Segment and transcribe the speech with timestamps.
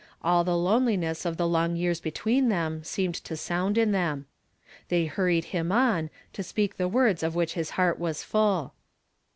[0.23, 4.25] All the loneliness of the l;)ng yeai s between seemed to sound in them.
[4.89, 8.73] They hurried him on, to speak the words of which his heart was full.